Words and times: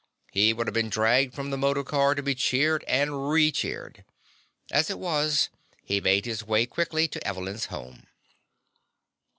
He 0.31 0.51
would 0.51 0.65
have 0.65 0.73
been 0.73 0.89
dragged 0.89 1.35
from 1.35 1.51
the 1.51 1.59
motor 1.59 1.83
car 1.83 2.15
to 2.15 2.23
be 2.23 2.33
cheered 2.33 2.83
and 2.87 3.29
recheered. 3.29 4.03
As 4.71 4.89
it 4.89 4.97
was, 4.97 5.49
he 5.83 6.01
made 6.01 6.25
his 6.25 6.43
way 6.43 6.65
quickly 6.65 7.07
to 7.07 7.23
Evelyn's 7.27 7.65
home. 7.65 8.07